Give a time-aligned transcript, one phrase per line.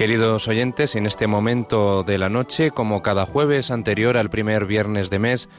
[0.00, 5.10] Queridos oyentes, en este momento de la noche, como cada jueves anterior al primer viernes
[5.10, 5.50] de mes,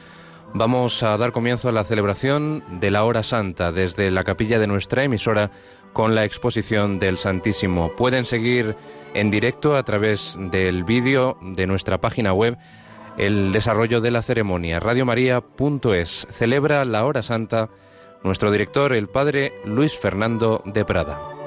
[0.52, 4.66] vamos a dar comienzo a la celebración de la hora santa desde la capilla de
[4.66, 5.52] nuestra emisora
[5.92, 7.94] con la exposición del Santísimo.
[7.94, 8.74] Pueden seguir
[9.14, 12.58] en directo a través del vídeo de nuestra página web
[13.18, 14.80] el desarrollo de la ceremonia.
[14.80, 17.70] Radiomaria.es celebra la hora santa
[18.24, 21.41] nuestro director, el padre Luis Fernando de Prada.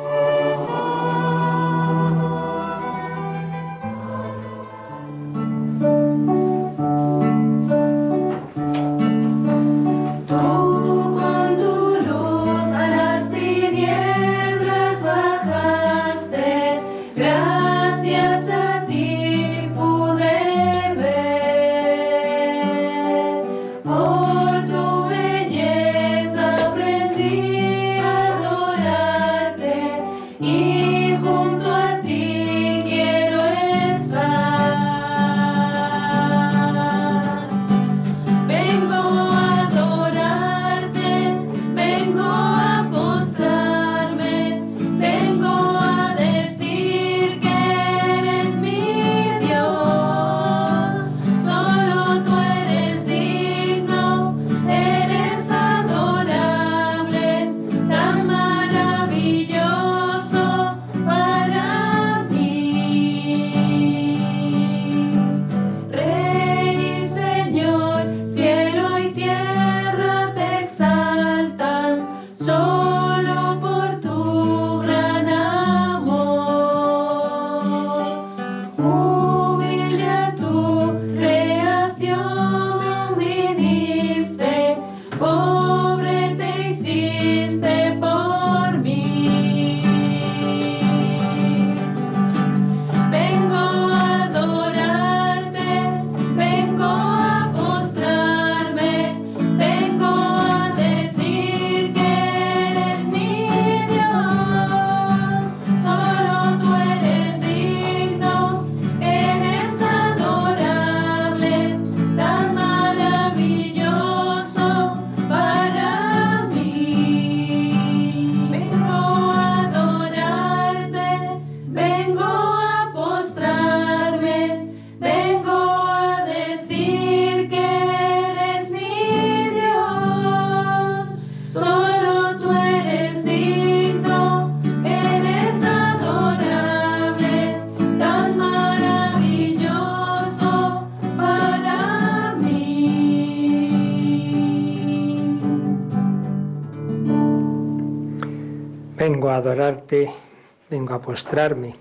[150.95, 151.75] A postrarme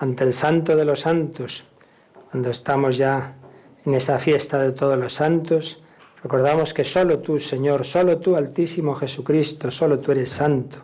[0.00, 1.64] ante el Santo de los Santos.
[2.30, 3.34] Cuando estamos ya
[3.84, 5.82] en esa fiesta de todos los santos,
[6.22, 10.78] recordamos que solo tú, Señor, solo tú, Altísimo Jesucristo, solo tú eres santo.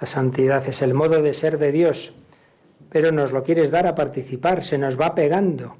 [0.00, 2.12] La santidad es el modo de ser de Dios,
[2.90, 5.76] pero nos lo quieres dar a participar, se nos va pegando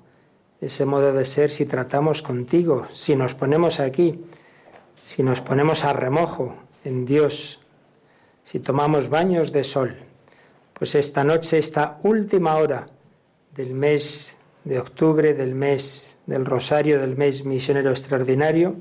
[0.61, 4.25] ese modo de ser si tratamos contigo, si nos ponemos aquí,
[5.03, 6.55] si nos ponemos a remojo
[6.85, 7.61] en Dios,
[8.45, 9.97] si tomamos baños de sol.
[10.75, 12.89] Pues esta noche, esta última hora
[13.55, 18.75] del mes de octubre, del mes del Rosario, del mes misionero extraordinario,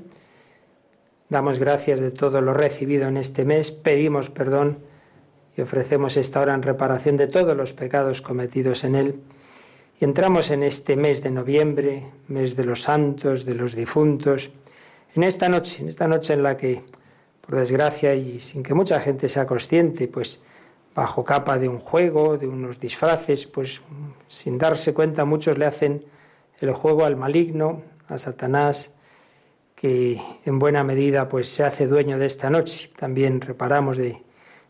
[1.28, 4.78] damos gracias de todo lo recibido en este mes, pedimos perdón
[5.56, 9.20] y ofrecemos esta hora en reparación de todos los pecados cometidos en él.
[10.00, 14.50] Y entramos en este mes de noviembre, mes de los santos, de los difuntos,
[15.14, 16.82] en esta noche, en esta noche en la que
[17.40, 20.42] por desgracia y sin que mucha gente sea consciente, pues
[20.94, 23.80] bajo capa de un juego, de unos disfraces, pues
[24.28, 26.04] sin darse cuenta muchos le hacen
[26.60, 28.94] el juego al maligno, a Satanás,
[29.74, 32.90] que en buena medida pues se hace dueño de esta noche.
[32.96, 34.22] También reparamos de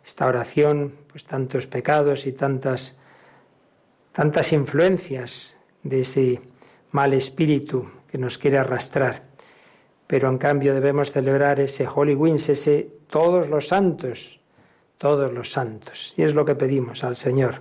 [0.04, 2.98] esta oración pues tantos pecados y tantas
[4.12, 6.40] tantas influencias de ese
[6.93, 9.34] mal espíritu que nos quiere arrastrar
[10.06, 14.40] pero en cambio debemos celebrar ese Holy Wins, ese todos los santos,
[14.99, 16.14] todos los santos.
[16.17, 17.61] Y es lo que pedimos al Señor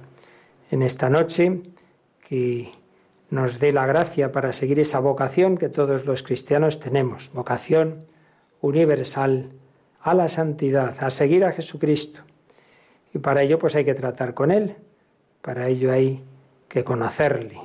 [0.72, 1.62] en esta noche,
[2.28, 2.72] que
[3.30, 8.06] nos dé la gracia para seguir esa vocación que todos los cristianos tenemos, vocación
[8.62, 9.52] universal
[10.02, 12.22] a la santidad, a seguir a Jesucristo.
[13.14, 14.76] Y para ello pues hay que tratar con Él,
[15.42, 16.24] para ello hay
[16.68, 17.60] que conocerle.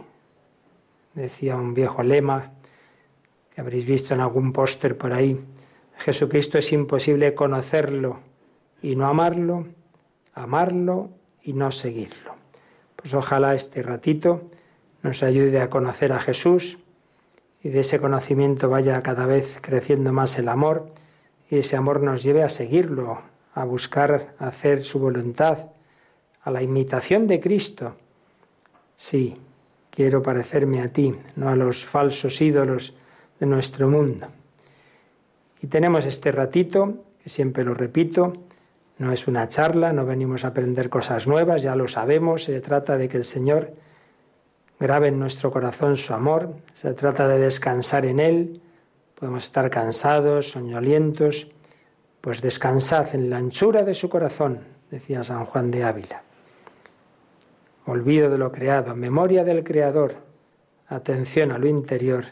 [1.15, 2.53] Decía un viejo lema,
[3.56, 5.41] habréis visto en algún póster por ahí.
[5.99, 8.27] Jesucristo es imposible conocerlo
[8.82, 9.66] y no amarlo,
[10.34, 11.10] amarlo
[11.42, 12.34] y no seguirlo.
[12.96, 14.50] Pues ojalá este ratito
[15.02, 16.78] nos ayude a conocer a Jesús
[17.62, 20.92] y de ese conocimiento vaya cada vez creciendo más el amor
[21.50, 23.22] y ese amor nos lleve a seguirlo,
[23.54, 25.70] a buscar hacer su voluntad,
[26.42, 27.94] a la imitación de Cristo.
[28.96, 29.36] Sí,
[29.90, 32.94] quiero parecerme a ti, no a los falsos ídolos
[33.40, 34.28] de nuestro mundo.
[35.60, 38.32] Y tenemos este ratito, que siempre lo repito,
[38.98, 42.96] no es una charla, no venimos a aprender cosas nuevas, ya lo sabemos, se trata
[42.96, 43.72] de que el Señor
[44.78, 48.60] grabe en nuestro corazón su amor, se trata de descansar en Él,
[49.14, 51.48] podemos estar cansados, soñolientos,
[52.20, 54.60] pues descansad en la anchura de su corazón,
[54.90, 56.22] decía San Juan de Ávila.
[57.86, 60.16] Olvido de lo creado, memoria del Creador,
[60.88, 62.24] atención a lo interior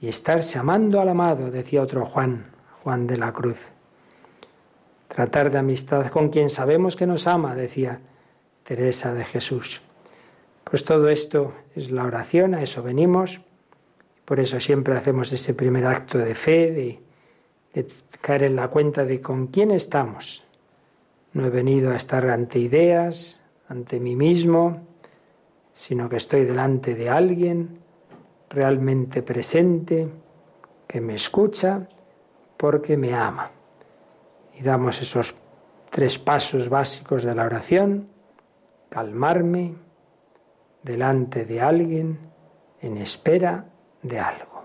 [0.00, 2.44] y estarse amando al amado, decía otro Juan,
[2.82, 3.73] Juan de la Cruz.
[5.14, 8.00] Tratar de amistad con quien sabemos que nos ama, decía
[8.64, 9.80] Teresa de Jesús.
[10.64, 13.40] Pues todo esto es la oración, a eso venimos.
[14.24, 16.98] Por eso siempre hacemos ese primer acto de fe,
[17.72, 17.86] de,
[18.22, 20.42] caer en la cuenta de con quién estamos.
[21.32, 24.84] No he venido a estar ante ideas, ante mí mismo,
[25.74, 27.78] sino que estoy delante de alguien
[28.50, 30.08] realmente presente,
[30.88, 31.88] que me escucha
[32.56, 33.52] porque me ama.
[34.58, 35.36] Y damos esos
[35.90, 38.08] tres pasos básicos de la oración,
[38.88, 39.74] calmarme,
[40.82, 42.18] delante de alguien
[42.80, 43.64] en espera
[44.02, 44.64] de algo.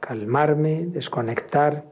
[0.00, 1.84] Calmarme, desconectar,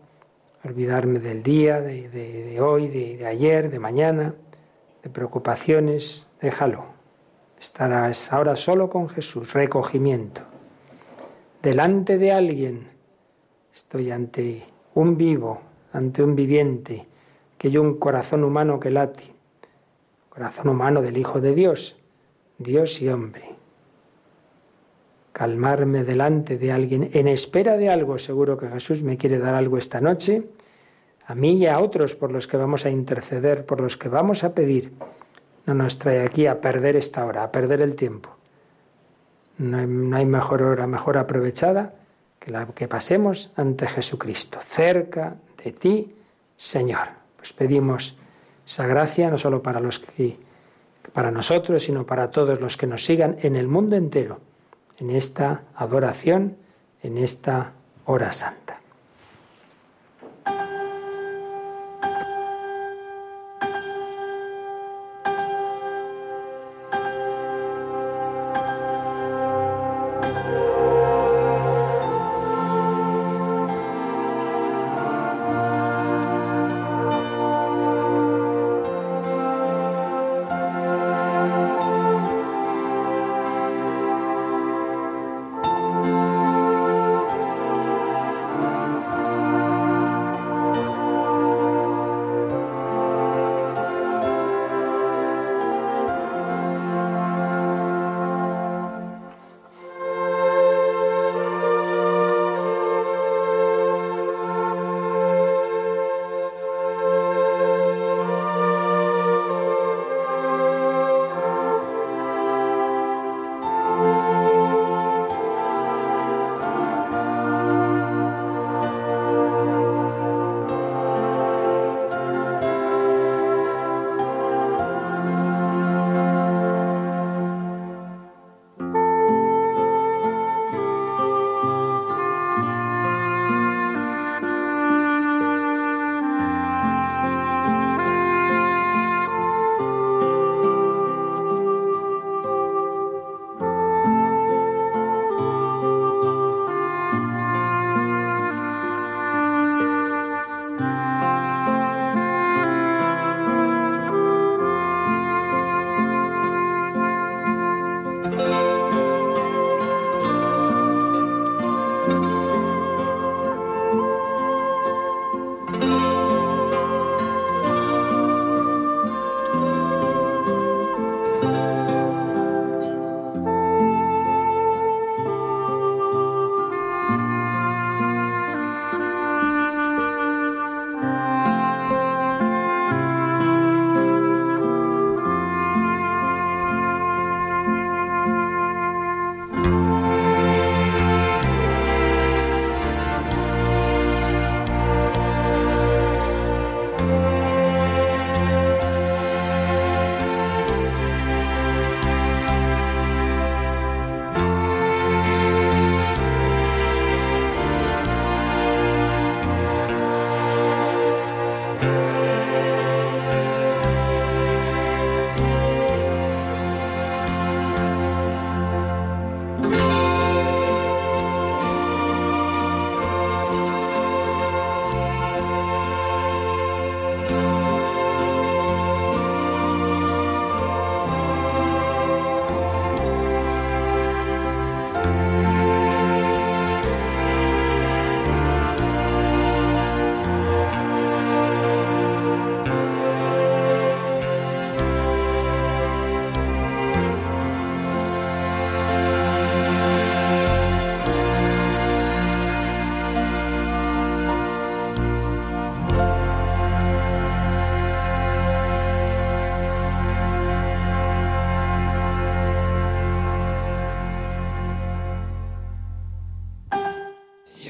[0.64, 4.34] olvidarme del día, de, hoy, de, de ayer, de mañana,
[5.02, 6.84] de preocupaciones, déjalo.
[7.58, 10.42] Estarás ahora solo con Jesús, recogimiento.
[11.62, 12.88] Delante de alguien,
[13.72, 15.60] estoy ante un vivo,
[15.92, 17.06] ante un viviente,
[17.58, 19.32] que yo un corazón humano que late,
[20.28, 21.96] corazón humano del Hijo de Dios,
[22.58, 23.50] Dios y hombre.
[25.32, 28.18] Calmarme delante de alguien en espera de algo.
[28.18, 30.44] Seguro que Jesús me quiere dar algo esta noche,
[31.26, 34.44] a mí y a otros por los que vamos a interceder, por los que vamos
[34.44, 34.92] a pedir.
[35.66, 38.30] No nos trae aquí a perder esta hora, a perder el tiempo.
[39.58, 41.94] No hay, no hay mejor hora, mejor aprovechada
[42.38, 46.14] que la que pasemos ante Jesucristo, cerca de ti,
[46.56, 47.08] Señor.
[47.36, 48.16] Pues pedimos
[48.66, 50.38] esa gracia no solo para los que
[51.12, 54.38] para nosotros, sino para todos los que nos sigan en el mundo entero,
[54.98, 56.56] en esta adoración,
[57.02, 57.72] en esta
[58.06, 58.61] hora santa.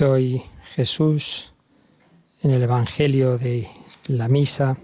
[0.03, 0.43] Hoy
[0.75, 1.53] Jesús,
[2.43, 3.69] en el Evangelio de
[4.09, 4.77] la Misa,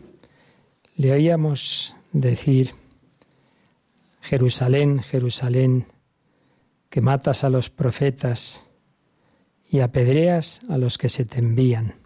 [0.95, 2.75] le oíamos decir,
[4.21, 5.87] Jerusalén, Jerusalén,
[6.89, 8.65] que matas a los profetas
[9.69, 11.97] y apedreas a los que se te envían.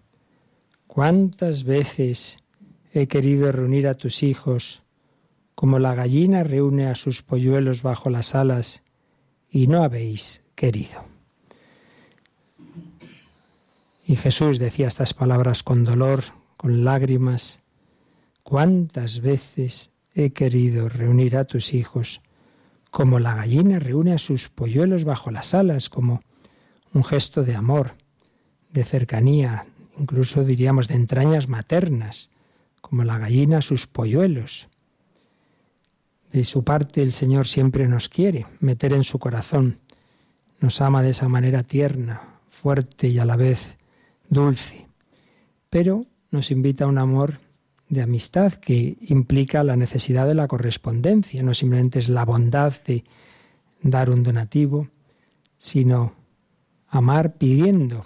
[0.87, 2.43] ¿Cuántas veces
[2.95, 4.85] he querido reunir a tus hijos
[5.55, 8.83] como la gallina reúne a sus polluelos bajo las alas
[9.51, 11.12] y no habéis querido?
[14.05, 16.25] Y Jesús decía estas palabras con dolor,
[16.57, 17.61] con lágrimas.
[18.43, 22.21] ¿Cuántas veces he querido reunir a tus hijos
[22.93, 26.21] como la gallina reúne a sus polluelos bajo las alas, como
[26.93, 27.95] un gesto de amor,
[28.71, 29.65] de cercanía,
[29.99, 32.31] incluso diríamos de entrañas maternas,
[32.83, 34.69] como la gallina a sus polluelos.
[36.33, 39.79] De su parte el Señor siempre nos quiere meter en su corazón,
[40.61, 43.79] nos ama de esa manera tierna, fuerte y a la vez
[44.33, 44.87] dulce,
[45.69, 47.39] pero nos invita a un amor
[47.89, 53.05] de amistad que implica la necesidad de la correspondencia, no simplemente es la bondad de
[53.83, 54.89] dar un donativo,
[55.59, 56.15] sino
[56.89, 58.05] amar pidiendo,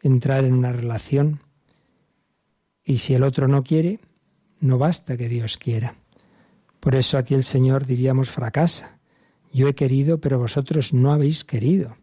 [0.00, 1.40] entrar en una relación
[2.82, 3.98] y si el otro no quiere,
[4.60, 5.96] no basta que Dios quiera.
[6.80, 8.98] Por eso aquí el Señor diríamos fracasa.
[9.52, 11.96] Yo he querido, pero vosotros no habéis querido.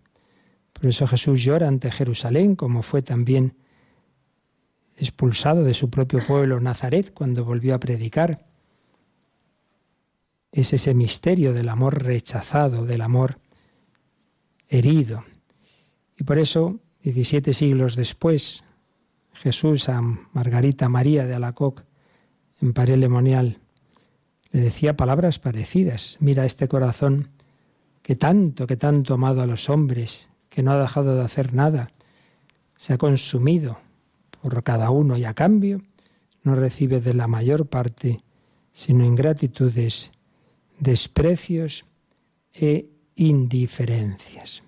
[0.83, 3.55] Por eso Jesús llora ante Jerusalén, como fue también
[4.97, 8.45] expulsado de su propio pueblo Nazaret cuando volvió a predicar.
[10.51, 13.39] Es ese misterio del amor rechazado, del amor
[14.67, 15.23] herido.
[16.19, 18.65] Y por eso, 17 siglos después,
[19.35, 21.85] Jesús a Margarita María de Alacoc,
[22.61, 23.59] en Paré Lemonial,
[24.51, 26.17] le decía palabras parecidas.
[26.19, 27.29] Mira este corazón
[28.01, 31.89] que tanto, que tanto amado a los hombres, que no ha dejado de hacer nada,
[32.77, 33.79] se ha consumido
[34.39, 35.81] por cada uno y a cambio
[36.43, 38.21] no recibe de la mayor parte
[38.71, 40.11] sino ingratitudes,
[40.77, 41.85] desprecios
[42.53, 44.61] e indiferencias.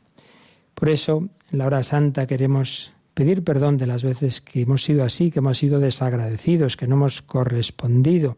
[0.74, 5.04] Por eso, en la hora santa queremos pedir perdón de las veces que hemos sido
[5.04, 8.38] así, que hemos sido desagradecidos, que no hemos correspondido,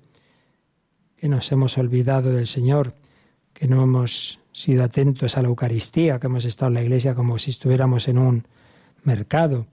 [1.15, 2.93] que nos hemos olvidado del Señor,
[3.53, 7.37] que no hemos sido atentos a la Eucaristía, que hemos estado en la iglesia como
[7.37, 8.47] si estuviéramos en un
[9.03, 9.67] mercado,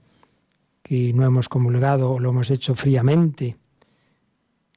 [0.83, 3.57] que no hemos comulgado o lo hemos hecho fríamente,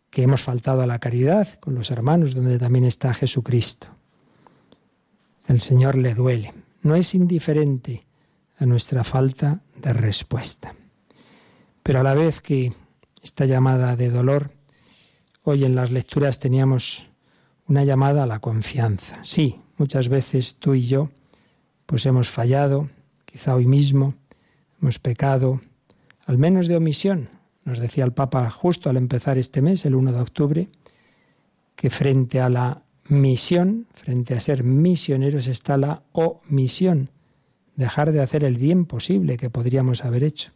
[0.08, 3.88] que hemos faltado a la caridad con los hermanos, donde también está Jesucristo.
[5.46, 8.06] El Señor le duele, no es indiferente
[8.56, 10.74] a nuestra falta de respuesta.
[11.82, 12.72] Pero a la vez que
[13.22, 14.52] esta llamada de dolor,
[15.42, 17.06] hoy en las lecturas teníamos
[17.66, 19.18] una llamada a la confianza.
[19.22, 21.08] Sí, Muchas veces tú y yo
[21.86, 22.90] pues hemos fallado,
[23.24, 24.14] quizá hoy mismo,
[24.82, 25.62] hemos pecado,
[26.26, 27.30] al menos de omisión.
[27.64, 30.68] Nos decía el Papa justo al empezar este mes, el 1 de octubre,
[31.76, 37.08] que frente a la misión, frente a ser misioneros está la omisión,
[37.76, 40.50] dejar de hacer el bien posible que podríamos haber hecho.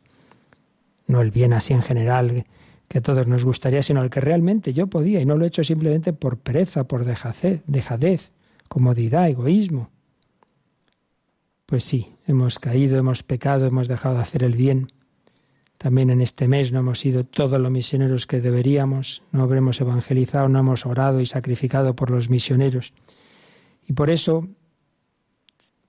[1.06, 2.44] No el bien así en general
[2.88, 5.48] que a todos nos gustaría, sino el que realmente yo podía y no lo he
[5.48, 8.32] hecho simplemente por pereza, por dejadez,
[8.72, 9.90] comodidad, egoísmo.
[11.66, 14.88] Pues sí, hemos caído, hemos pecado, hemos dejado de hacer el bien.
[15.76, 20.48] También en este mes no hemos sido todos los misioneros que deberíamos, no habremos evangelizado,
[20.48, 22.94] no hemos orado y sacrificado por los misioneros.
[23.86, 24.48] Y por eso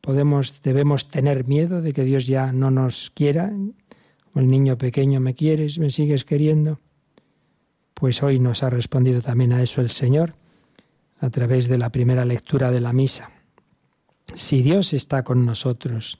[0.02, 5.22] podemos, debemos tener miedo de que Dios ya no nos quiera, como el niño pequeño
[5.22, 6.82] me quieres, me sigues queriendo.
[7.94, 10.36] Pues hoy nos ha respondido también a eso el Señor
[11.24, 13.32] a través de la primera lectura de la misa.
[14.36, 16.20] Si Dios está con nosotros,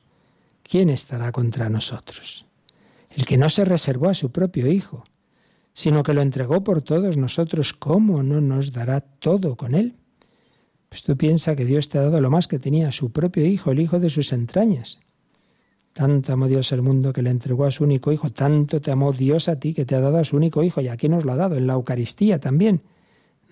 [0.64, 2.46] ¿quién estará contra nosotros?
[3.10, 5.04] El que no se reservó a su propio Hijo,
[5.74, 9.98] sino que lo entregó por todos nosotros, ¿cómo no nos dará todo con Él?
[10.88, 13.72] Pues tú piensas que Dios te ha dado lo más que tenía, su propio Hijo,
[13.72, 15.02] el Hijo de sus entrañas.
[15.92, 19.12] Tanto amó Dios el mundo que le entregó a su único Hijo, tanto te amó
[19.12, 21.34] Dios a ti que te ha dado a su único Hijo, y aquí nos lo
[21.34, 22.84] ha dado, en la Eucaristía también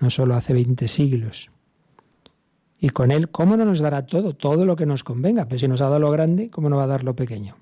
[0.01, 1.49] no solo hace 20 siglos.
[2.79, 5.45] Y con Él, ¿cómo no nos dará todo, todo lo que nos convenga?
[5.45, 7.55] Pero si nos ha dado lo grande, ¿cómo no va a dar lo pequeño?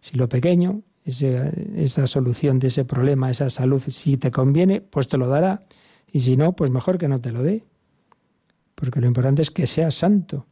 [0.00, 5.16] Si lo pequeño, esa solución de ese problema, esa salud, si te conviene, pues te
[5.16, 5.62] lo dará.
[6.12, 7.64] Y si no, pues mejor que no te lo dé.
[8.74, 10.46] Porque lo importante es que seas santo.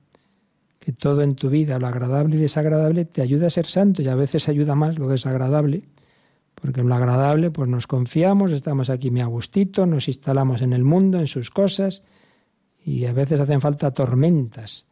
[0.79, 4.03] Que todo en tu vida, lo agradable y desagradable, te ayude a ser santo.
[4.03, 5.83] Y a veces ayuda más lo desagradable
[6.61, 10.85] porque en lo agradable pues nos confiamos, estamos aquí mi agustito, nos instalamos en el
[10.85, 12.03] mundo, en sus cosas,
[12.85, 14.89] y a veces hacen falta tormentas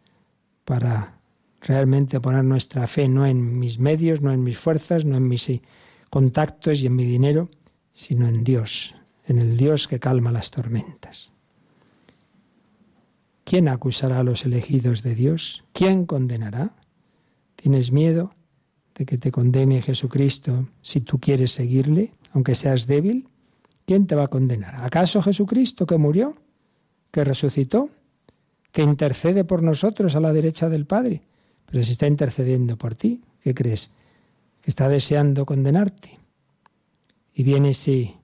[0.65, 1.19] para
[1.61, 5.49] realmente poner nuestra fe no en mis medios, no en mis fuerzas, no en mis
[5.49, 5.63] eh,
[6.11, 7.49] contactos y en mi dinero,
[7.93, 8.95] sino en Dios,
[9.27, 11.33] en el Dios que calma las tormentas.
[13.45, 15.65] ¿Quién acusará a los elegidos de Dios?
[15.73, 16.75] ¿Quién condenará?
[17.57, 18.35] ¿Tienes miedo
[18.95, 23.29] de que te condene Jesucristo si tú quieres seguirle, aunque seas débil?
[23.87, 24.77] ¿Quién te va a condenar?
[24.77, 26.37] ¿Acaso Jesucristo que murió,
[27.11, 27.91] que resucitó,
[28.73, 31.23] que intercede por nosotros a la derecha del Padre?
[31.67, 33.91] Pero si está intercediendo por ti, ¿qué crees?
[34.63, 36.19] ¿Que está deseando condenarte?
[37.35, 38.15] Y viene ese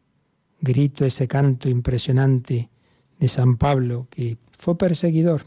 [0.60, 2.68] grito, ese canto impresionante
[3.18, 5.44] de San Pablo, que fue perseguidor,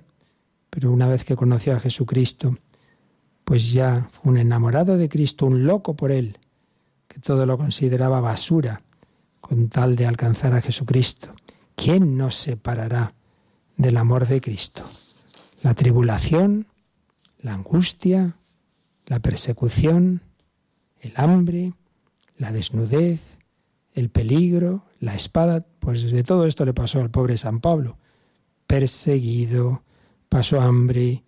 [0.69, 2.57] pero una vez que conoció a Jesucristo,
[3.43, 6.37] pues ya fue un enamorado de Cristo, un loco por él,
[7.07, 8.81] que todo lo consideraba basura
[9.41, 11.33] con tal de alcanzar a Jesucristo.
[11.75, 13.13] ¿Quién nos separará
[13.77, 14.83] del amor de Cristo?
[15.61, 16.67] La tribulación,
[17.41, 18.37] la angustia,
[19.05, 20.21] la persecución,
[20.99, 21.73] el hambre,
[22.37, 23.19] la desnudez,
[23.93, 27.97] el peligro, la espada, pues de todo esto le pasó al pobre San Pablo
[28.73, 29.83] perseguido,
[30.29, 31.23] pasó hambre,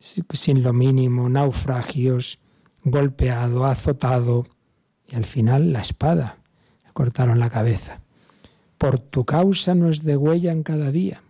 [0.00, 2.38] sin lo mínimo, naufragios,
[2.82, 4.46] golpeado, azotado
[5.06, 6.38] y al final la espada.
[6.84, 8.00] Le cortaron la cabeza.
[8.78, 11.22] Por tu causa nos degüellan cada día,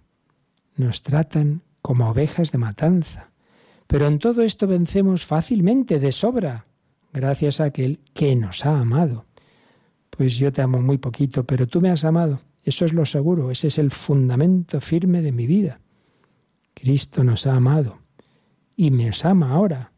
[0.76, 3.30] nos tratan como ovejas de matanza.
[3.88, 6.66] Pero en todo esto vencemos fácilmente, de sobra,
[7.12, 9.26] gracias a aquel que nos ha amado.
[10.10, 12.40] Pues yo te amo muy poquito, pero tú me has amado.
[12.62, 15.80] Eso es lo seguro, ese es el fundamento firme de mi vida.
[16.74, 17.99] Cristo nos ha amado
[18.80, 19.92] y me ama ahora.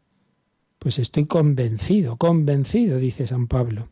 [0.77, 3.87] Pues estoy convencido, convencido, dice San Pablo,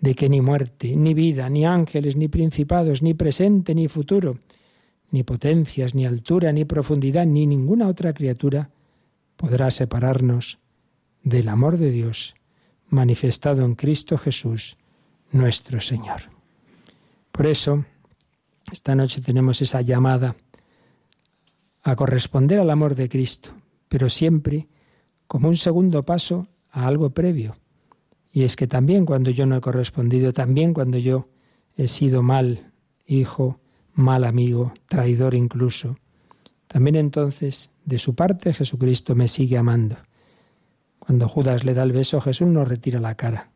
[0.00, 4.40] de que ni muerte, ni vida, ni ángeles, ni principados, ni presente, ni futuro,
[5.12, 8.70] ni potencias, ni altura, ni profundidad, ni ninguna otra criatura
[9.36, 10.58] podrá separarnos
[11.22, 12.34] del amor de Dios
[12.88, 14.76] manifestado en Cristo Jesús,
[15.30, 16.22] nuestro Señor.
[17.30, 17.84] Por eso,
[18.72, 20.34] esta noche tenemos esa llamada
[21.84, 23.52] a corresponder al amor de Cristo,
[23.94, 24.66] pero siempre
[25.28, 27.54] como un segundo paso a algo previo.
[28.32, 31.28] Y es que también cuando yo no he correspondido, también cuando yo
[31.76, 32.72] he sido mal
[33.06, 33.60] hijo,
[33.92, 35.96] mal amigo, traidor incluso,
[36.66, 39.96] también entonces de su parte Jesucristo me sigue amando.
[40.98, 43.52] Cuando Judas le da el beso, Jesús no retira la cara.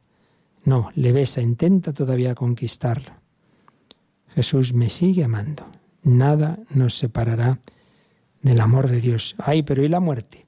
[0.62, 3.10] No, le besa, intenta todavía conquistarlo.
[4.28, 5.66] Jesús me sigue amando.
[6.04, 7.58] Nada nos separará
[8.42, 9.34] del amor de Dios.
[9.38, 10.46] Ay, pero ¿y la muerte?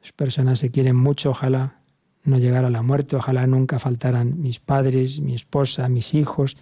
[0.00, 1.80] Las personas se quieren mucho, ojalá
[2.24, 6.56] no llegara a la muerte, ojalá nunca faltaran mis padres, mi esposa, mis hijos.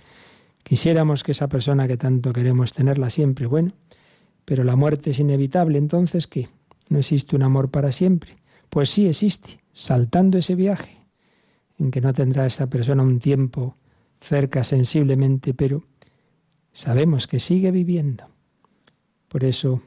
[0.62, 3.72] Quisiéramos que esa persona que tanto queremos tenerla siempre, bueno,
[4.44, 6.48] pero la muerte es inevitable, entonces ¿qué?
[6.88, 8.36] ¿No existe un amor para siempre?
[8.68, 10.98] Pues sí existe, saltando ese viaje,
[11.78, 13.76] en que no tendrá esa persona un tiempo
[14.20, 15.84] cerca sensiblemente, pero
[16.72, 18.24] sabemos que sigue viviendo.
[19.28, 19.82] Por eso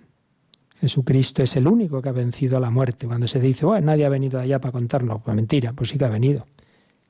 [0.80, 3.08] Jesucristo es el único que ha vencido a la muerte.
[3.08, 6.06] Cuando se dice, bueno, nadie ha venido allá para contarlo, pues mentira, pues sí que
[6.06, 6.46] ha venido.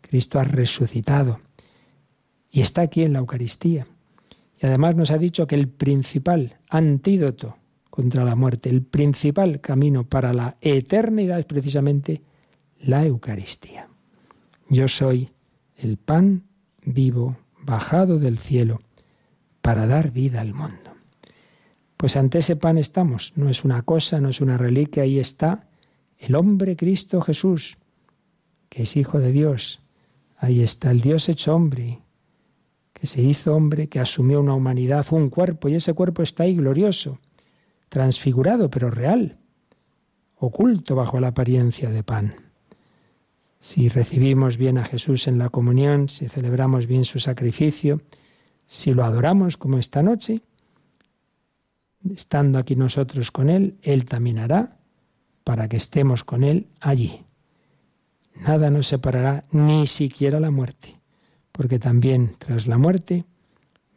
[0.01, 1.39] Cristo ha resucitado
[2.49, 3.87] y está aquí en la Eucaristía.
[4.61, 7.57] Y además nos ha dicho que el principal antídoto
[7.89, 12.21] contra la muerte, el principal camino para la eternidad es precisamente
[12.79, 13.87] la Eucaristía.
[14.69, 15.31] Yo soy
[15.75, 16.43] el pan
[16.83, 18.81] vivo bajado del cielo
[19.61, 20.86] para dar vida al mundo.
[21.97, 25.67] Pues ante ese pan estamos, no es una cosa, no es una reliquia, ahí está
[26.19, 27.77] el hombre Cristo Jesús,
[28.69, 29.81] que es Hijo de Dios,
[30.37, 31.99] ahí está el Dios hecho hombre,
[32.93, 36.55] que se hizo hombre, que asumió una humanidad, un cuerpo, y ese cuerpo está ahí
[36.55, 37.19] glorioso,
[37.89, 39.37] transfigurado, pero real,
[40.35, 42.35] oculto bajo la apariencia de pan.
[43.59, 48.01] Si recibimos bien a Jesús en la comunión, si celebramos bien su sacrificio,
[48.67, 50.41] si lo adoramos como esta noche,
[52.13, 54.77] estando aquí nosotros con Él, Él también hará
[55.43, 57.23] para que estemos con Él allí.
[58.35, 60.99] Nada nos separará, ni siquiera la muerte,
[61.51, 63.25] porque también tras la muerte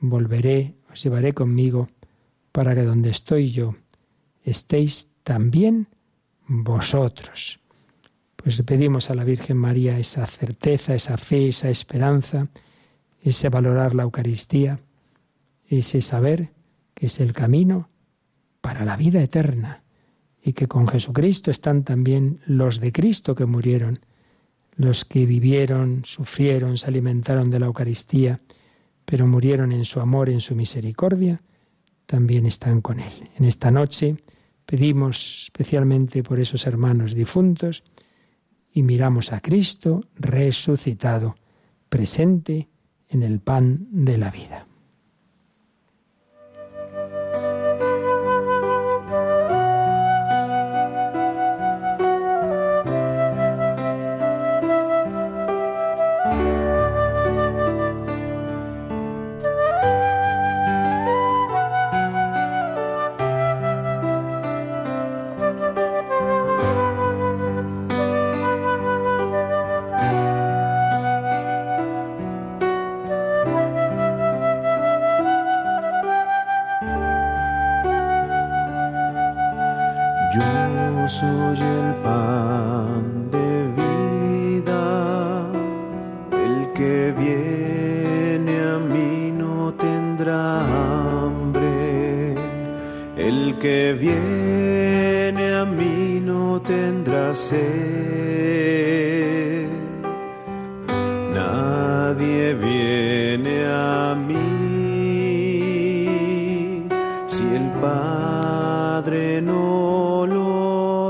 [0.01, 1.89] volveré, os llevaré conmigo,
[2.53, 3.75] para que donde estoy yo
[4.45, 5.89] estéis también
[6.47, 7.61] vosotros.
[8.37, 12.49] Pues pedimos a la Virgen María esa certeza, esa fe, esa esperanza,
[13.23, 14.81] ese valorar la Eucaristía,
[15.69, 16.51] ese saber
[17.01, 17.89] es el camino
[18.61, 19.83] para la vida eterna
[20.43, 23.99] y que con Jesucristo están también los de Cristo que murieron,
[24.77, 28.41] los que vivieron, sufrieron, se alimentaron de la Eucaristía,
[29.05, 31.43] pero murieron en su amor, en su misericordia,
[32.07, 33.29] también están con Él.
[33.37, 34.17] En esta noche
[34.71, 37.83] Pedimos especialmente por esos hermanos difuntos
[38.73, 41.35] y miramos a Cristo resucitado,
[41.89, 42.69] presente
[43.09, 44.69] en el pan de la vida.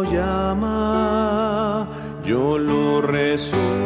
[0.05, 1.89] llama,
[2.25, 3.80] yo lo rezo.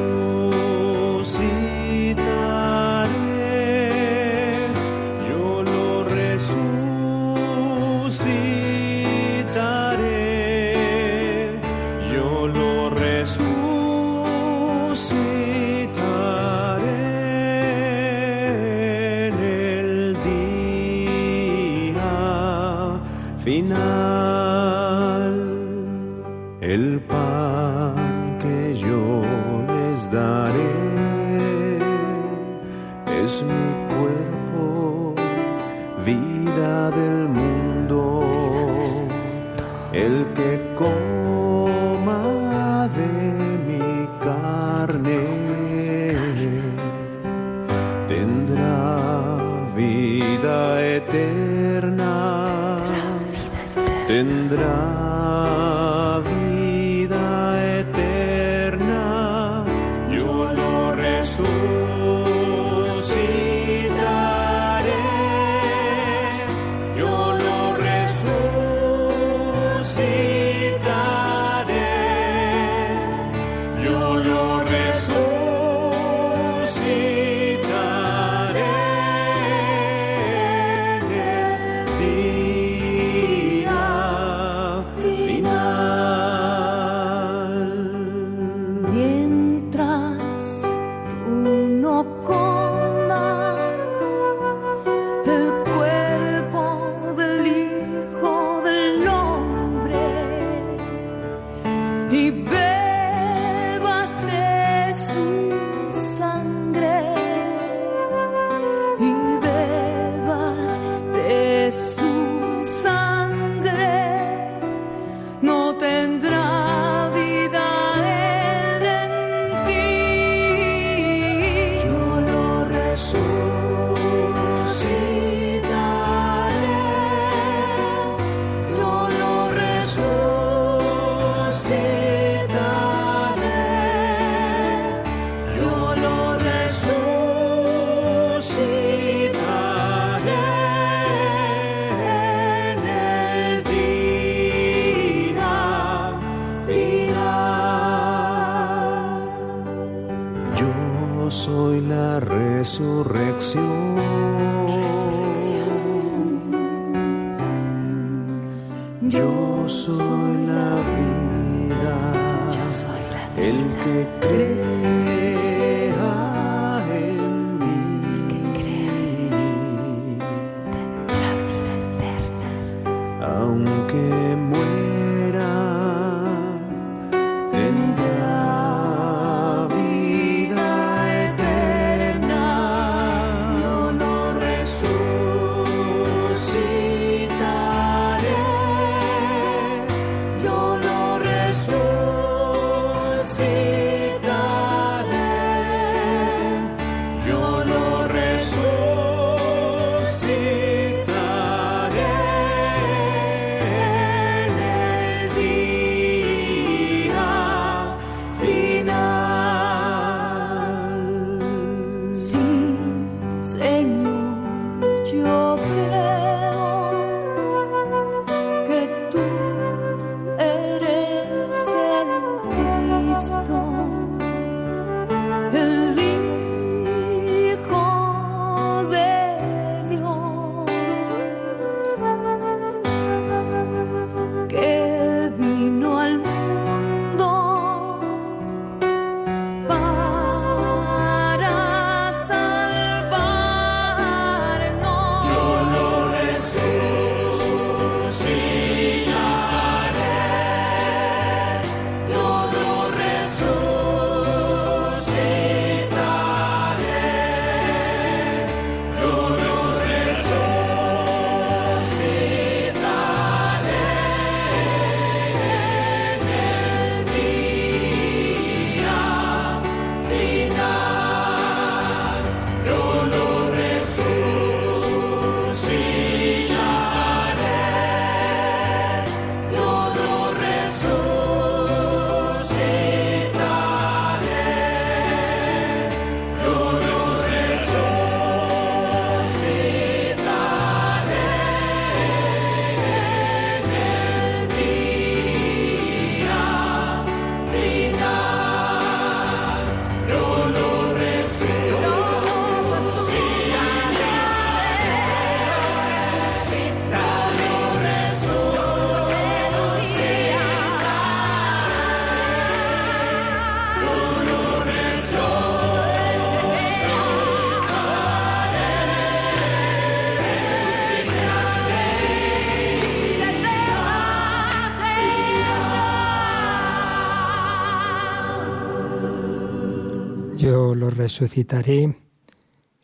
[331.04, 331.94] Resucitaré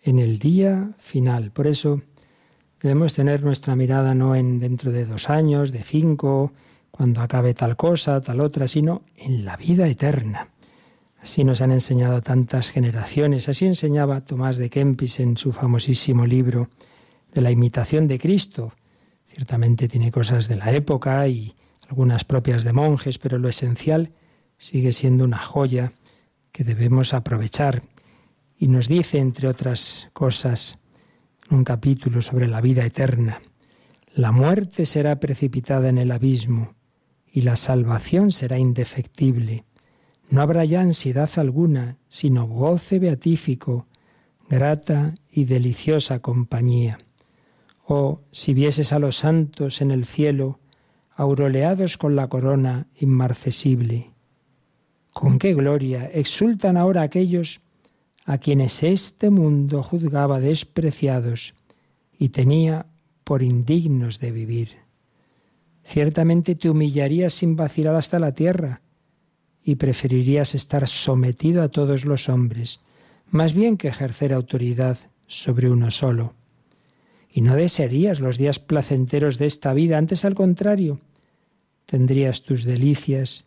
[0.02, 1.52] en el día final.
[1.52, 2.02] Por eso
[2.78, 6.52] debemos tener nuestra mirada no en dentro de dos años, de cinco,
[6.90, 10.48] cuando acabe tal cosa, tal otra, sino en la vida eterna.
[11.22, 13.48] Así nos han enseñado tantas generaciones.
[13.48, 16.68] Así enseñaba Tomás de Kempis en su famosísimo libro
[17.32, 18.74] de la imitación de Cristo.
[19.28, 21.54] Ciertamente tiene cosas de la época y
[21.88, 24.12] algunas propias de monjes, pero lo esencial
[24.58, 25.94] sigue siendo una joya
[26.52, 27.82] que debemos aprovechar.
[28.60, 30.78] Y nos dice, entre otras cosas,
[31.50, 33.40] un capítulo sobre la vida eterna,
[34.14, 36.74] la muerte será precipitada en el abismo
[37.26, 39.64] y la salvación será indefectible.
[40.28, 43.86] No habrá ya ansiedad alguna, sino goce beatífico,
[44.50, 46.98] grata y deliciosa compañía.
[47.86, 50.60] Oh, si vieses a los santos en el cielo,
[51.16, 54.10] auroleados con la corona inmarcesible.
[55.14, 57.62] Con qué gloria exultan ahora aquellos
[58.24, 61.54] a quienes este mundo juzgaba despreciados
[62.18, 62.86] y tenía
[63.24, 64.76] por indignos de vivir.
[65.84, 68.82] Ciertamente te humillarías sin vacilar hasta la tierra
[69.64, 72.80] y preferirías estar sometido a todos los hombres,
[73.30, 76.34] más bien que ejercer autoridad sobre uno solo.
[77.32, 81.00] Y no desearías los días placenteros de esta vida, antes al contrario,
[81.86, 83.46] tendrías tus delicias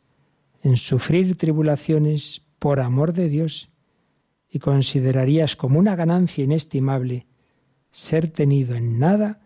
[0.63, 3.69] en sufrir tribulaciones por amor de Dios
[4.53, 7.25] y considerarías como una ganancia inestimable
[7.91, 9.39] ser tenido en nada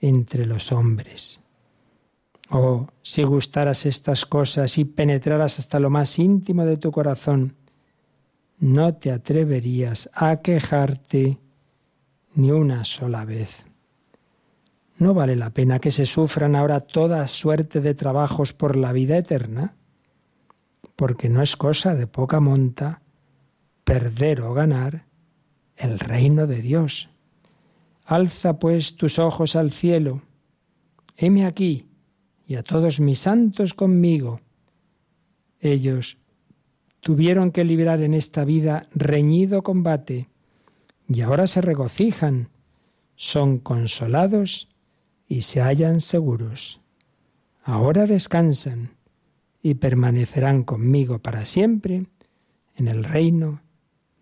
[0.00, 1.40] entre los hombres.
[2.50, 7.56] Oh, si gustaras estas cosas y penetraras hasta lo más íntimo de tu corazón,
[8.60, 11.40] no te atreverías a quejarte
[12.36, 13.66] ni una sola vez.
[14.98, 19.18] ¿No vale la pena que se sufran ahora toda suerte de trabajos por la vida
[19.18, 19.74] eterna?
[20.94, 23.00] Porque no es cosa de poca monta
[23.84, 25.04] perder o ganar
[25.76, 27.08] el reino de Dios.
[28.04, 30.22] Alza pues tus ojos al cielo.
[31.16, 31.86] Heme aquí
[32.46, 34.40] y a todos mis santos conmigo.
[35.60, 36.18] Ellos
[37.00, 40.28] tuvieron que librar en esta vida reñido combate
[41.08, 42.48] y ahora se regocijan,
[43.16, 44.68] son consolados
[45.28, 46.80] y se hallan seguros.
[47.62, 48.90] Ahora descansan
[49.62, 52.06] y permanecerán conmigo para siempre
[52.76, 53.63] en el reino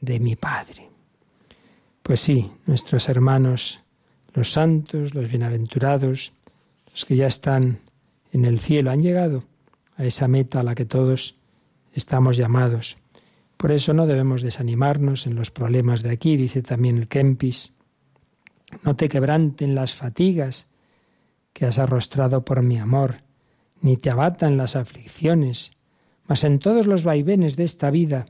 [0.03, 0.91] de mi Padre.
[2.03, 3.81] Pues sí, nuestros hermanos,
[4.35, 6.33] los santos, los bienaventurados,
[6.91, 7.79] los que ya están
[8.33, 9.45] en el cielo, han llegado
[9.97, 11.37] a esa meta a la que todos
[11.95, 12.99] estamos llamados.
[13.57, 17.73] Por eso no debemos desanimarnos en los problemas de aquí, dice también el Kempis.
[18.83, 20.69] No te quebranten las fatigas
[21.53, 23.19] que has arrostrado por mi amor,
[23.81, 25.73] ni te abatan las aflicciones,
[26.27, 28.27] mas en todos los vaivenes de esta vida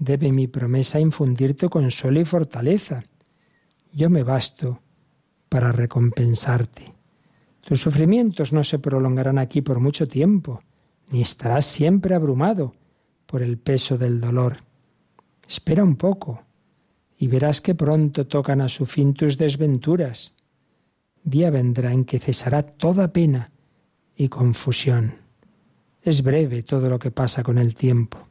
[0.00, 3.04] debe mi promesa infundirte consuelo y fortaleza.
[3.92, 4.80] Yo me basto
[5.48, 6.94] para recompensarte.
[7.60, 10.62] Tus sufrimientos no se prolongarán aquí por mucho tiempo,
[11.10, 12.74] ni estarás siempre abrumado
[13.26, 14.64] por el peso del dolor.
[15.46, 16.42] Espera un poco
[17.18, 20.34] y verás que pronto tocan a su fin tus desventuras.
[21.22, 23.52] Día vendrá en que cesará toda pena
[24.16, 25.16] y confusión.
[26.00, 28.29] Es breve todo lo que pasa con el tiempo.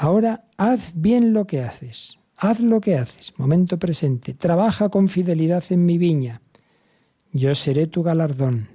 [0.00, 5.64] Ahora haz bien lo que haces, haz lo que haces, momento presente, trabaja con fidelidad
[5.70, 6.40] en mi viña.
[7.32, 8.68] Yo seré tu galardón.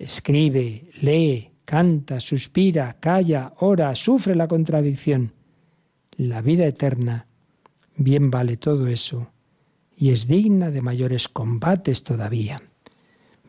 [0.00, 5.32] Escribe, lee, canta, suspira, calla, ora, sufre la contradicción.
[6.16, 7.28] La vida eterna
[7.96, 9.28] bien vale todo eso
[9.96, 12.60] y es digna de mayores combates todavía.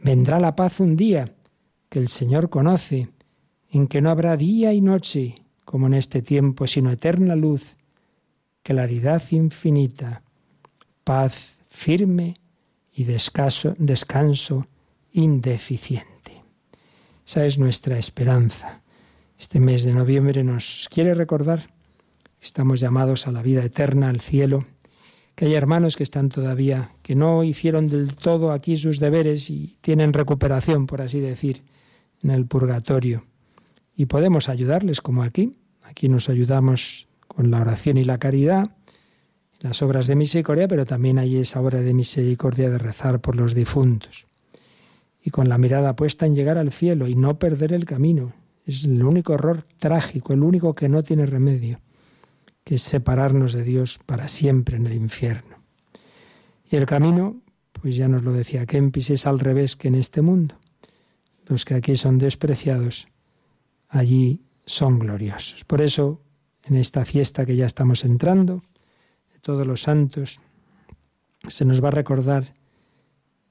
[0.03, 1.25] Vendrá la paz un día
[1.89, 3.09] que el Señor conoce,
[3.71, 7.75] en que no habrá día y noche como en este tiempo, sino eterna luz,
[8.63, 10.23] claridad infinita,
[11.03, 12.33] paz firme
[12.91, 14.65] y descanso, descanso
[15.11, 16.41] indeficiente.
[17.23, 18.81] Esa es nuestra esperanza.
[19.37, 21.67] Este mes de noviembre nos quiere recordar
[22.39, 24.65] que estamos llamados a la vida eterna, al cielo,
[25.35, 29.77] que hay hermanos que están todavía, que no hicieron del todo aquí sus deberes y
[29.81, 31.61] tienen recuperación, por así decir,
[32.23, 33.29] en el purgatorio.
[33.99, 35.51] Y podemos ayudarles como aquí.
[35.83, 38.71] Aquí nos ayudamos con la oración y la caridad,
[39.59, 43.53] las obras de misericordia, pero también hay esa obra de misericordia de rezar por los
[43.53, 44.25] difuntos.
[45.21, 48.31] Y con la mirada puesta en llegar al cielo y no perder el camino.
[48.65, 51.81] Es el único error trágico, el único que no tiene remedio
[52.63, 55.57] que es separarnos de Dios para siempre en el infierno.
[56.71, 57.41] Y el camino,
[57.73, 60.55] pues ya nos lo decía Kempis, es al revés que en este mundo.
[61.47, 63.08] Los que aquí son despreciados,
[63.89, 65.65] allí son gloriosos.
[65.65, 66.21] Por eso
[66.63, 68.63] en esta fiesta que ya estamos entrando,
[69.33, 70.39] de todos los santos,
[71.47, 72.53] se nos va a recordar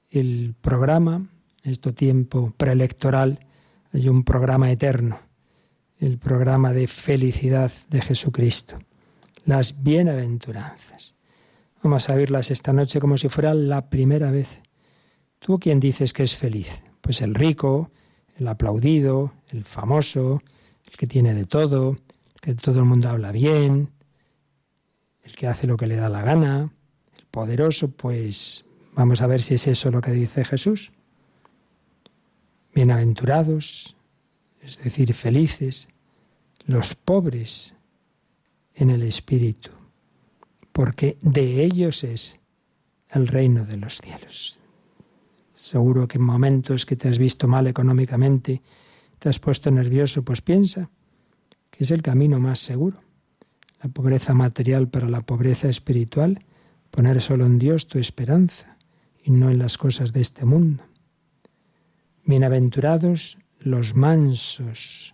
[0.09, 1.27] el programa,
[1.63, 3.45] este tiempo preelectoral,
[3.91, 5.19] hay un programa eterno,
[5.99, 8.79] el programa de felicidad de Jesucristo,
[9.45, 11.15] las bienaventuranzas.
[11.83, 14.61] Vamos a oírlas esta noche como si fuera la primera vez.
[15.39, 16.83] ¿Tú quién dices que es feliz?
[17.01, 17.91] Pues el rico,
[18.39, 20.41] el aplaudido, el famoso,
[20.85, 21.97] el que tiene de todo,
[22.35, 23.89] el que todo el mundo habla bien,
[25.23, 26.71] el que hace lo que le da la gana,
[27.17, 30.91] el poderoso, pues vamos a ver si es eso lo que dice Jesús.
[32.73, 33.97] Bienaventurados,
[34.61, 35.89] es decir, felices,
[36.65, 37.73] los pobres
[38.73, 39.71] en el Espíritu,
[40.71, 42.39] porque de ellos es
[43.09, 44.59] el reino de los cielos.
[45.59, 48.61] Seguro que en momentos que te has visto mal económicamente,
[49.19, 50.89] te has puesto nervioso, pues piensa
[51.69, 53.01] que es el camino más seguro.
[53.83, 56.45] La pobreza material para la pobreza espiritual,
[56.91, 58.77] poner solo en Dios tu esperanza
[59.21, 60.85] y no en las cosas de este mundo.
[62.23, 65.13] Bienaventurados los mansos,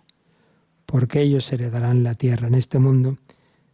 [0.86, 2.46] porque ellos heredarán la tierra.
[2.46, 3.18] En este mundo,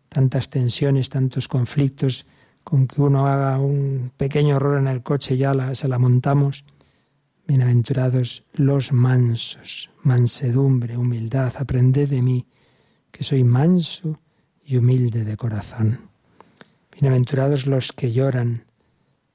[0.08, 2.24] tantas tensiones, tantos conflictos,
[2.64, 6.64] con que uno haga un pequeño error en el coche ya se la montamos.
[7.46, 12.46] Bienaventurados los mansos, mansedumbre, humildad, aprended de mí,
[13.10, 14.20] que soy manso
[14.64, 16.08] y humilde de corazón.
[16.92, 18.64] Bienaventurados los que lloran,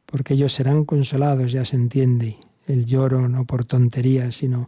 [0.05, 4.67] porque ellos serán consolados, ya se entiende, el lloro no por tonterías, sino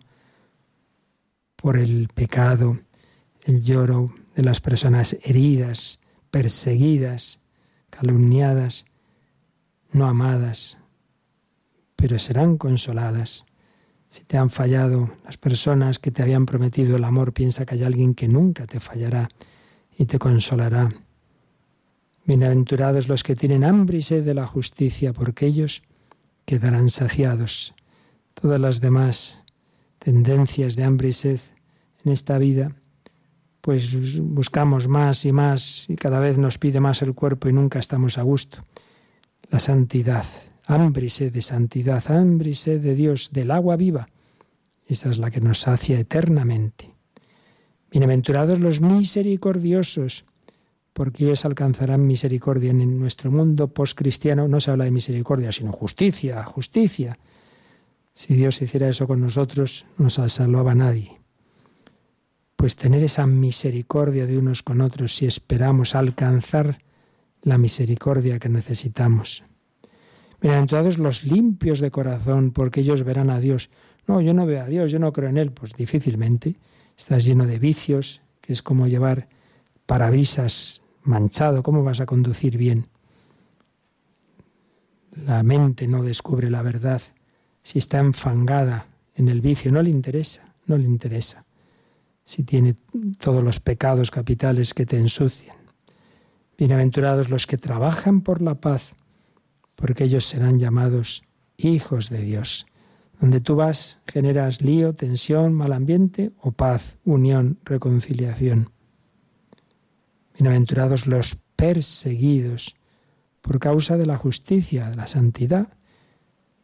[1.55, 2.79] por el pecado,
[3.43, 5.99] el lloro de las personas heridas,
[6.31, 7.39] perseguidas,
[7.89, 8.85] calumniadas,
[9.91, 10.77] no amadas,
[11.95, 13.45] pero serán consoladas.
[14.07, 17.83] Si te han fallado las personas que te habían prometido el amor, piensa que hay
[17.83, 19.29] alguien que nunca te fallará
[19.97, 20.89] y te consolará.
[22.25, 25.83] Bienaventurados los que tienen hambre y sed de la justicia, porque ellos
[26.45, 27.73] quedarán saciados.
[28.33, 29.43] Todas las demás
[29.99, 31.39] tendencias de hambre y sed
[32.05, 32.75] en esta vida,
[33.61, 37.79] pues buscamos más y más y cada vez nos pide más el cuerpo y nunca
[37.79, 38.63] estamos a gusto.
[39.49, 40.25] La santidad,
[40.65, 44.09] hambre y sed de santidad, hambre y sed de Dios, del agua viva,
[44.89, 46.95] esa es la que nos sacia eternamente.
[47.91, 50.25] Bienaventurados los misericordiosos,
[50.93, 54.47] porque ellos alcanzarán misericordia en nuestro mundo postcristiano.
[54.47, 57.19] No se habla de misericordia, sino justicia, justicia.
[58.15, 61.18] Si Dios hiciera eso con nosotros, no se salvaba nadie.
[62.59, 66.79] Pues tener esa misericordia de unos con otros si esperamos alcanzar
[67.41, 69.45] la misericordia que necesitamos.
[70.41, 73.69] Bienaventurados los limpios de corazón, porque ellos verán a Dios.
[74.07, 75.53] No, yo no veo a Dios, yo no creo en Él.
[75.53, 76.57] Pues difícilmente.
[76.97, 79.29] Estás lleno de vicios, que es como llevar
[79.85, 81.63] parabrisas manchado.
[81.63, 82.87] ¿Cómo vas a conducir bien?
[85.15, 87.01] La mente no descubre la verdad
[87.63, 91.45] si está enfangada en el vicio, no le interesa, no le interesa.
[92.29, 92.75] Si tiene
[93.17, 95.57] todos los pecados capitales que te ensucian.
[96.59, 98.93] Bienaventurados los que trabajan por la paz,
[99.73, 101.23] porque ellos serán llamados
[101.57, 102.67] hijos de Dios.
[103.19, 108.69] Donde tú vas, generas lío, tensión, mal ambiente o paz, unión, reconciliación.
[110.35, 112.75] Bienaventurados los perseguidos
[113.41, 115.69] por causa de la justicia, de la santidad.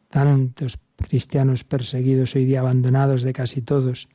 [0.10, 4.08] Tantos cristianos perseguidos hoy día abandonados de casi todos.